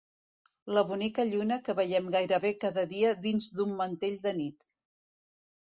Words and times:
La 0.77 0.81
bonica 0.91 1.25
lluna 1.33 1.57
que 1.67 1.75
veiem 1.81 2.09
gairebé 2.17 2.53
cada 2.65 2.87
dia 2.95 3.13
dins 3.27 3.49
d'un 3.59 3.79
mantell 3.83 4.21
de 4.25 4.37
nit. 4.41 4.71